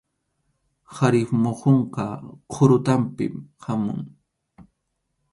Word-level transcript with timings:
Qharip 0.95 1.29
muhunqa 1.43 2.05
qʼurutanpi 2.51 3.25
hamun. 3.63 4.01